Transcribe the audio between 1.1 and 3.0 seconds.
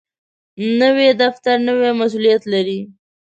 دفتر نوی مسؤولیت لري